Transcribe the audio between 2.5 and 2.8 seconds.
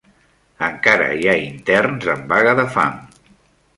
de